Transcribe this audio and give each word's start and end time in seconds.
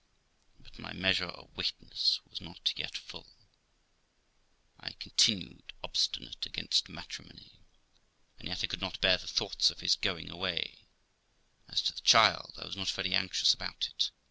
But 0.59 0.79
my 0.79 0.93
measure 0.93 1.27
of 1.27 1.55
wickedness 1.55 2.21
was 2.27 2.41
not 2.41 2.73
yet 2.75 2.97
full. 2.97 3.29
I 4.79 4.93
continued 4.93 5.73
obstinate 5.83 6.43
against 6.43 6.89
matrimony, 6.89 7.59
and 8.39 8.47
yet 8.47 8.63
I 8.63 8.65
could 8.65 8.81
not 8.81 8.99
bear 8.99 9.19
the 9.19 9.27
thoughts 9.27 9.69
of 9.69 9.81
his 9.81 9.95
going 9.95 10.31
away 10.31 10.73
neither. 11.67 11.73
As 11.73 11.81
to 11.83 11.93
the 11.93 12.01
child, 12.01 12.55
I 12.57 12.65
was 12.65 12.75
not 12.75 12.89
very 12.89 13.13
anxious 13.13 13.53
about 13.53 13.89
it. 13.89 14.09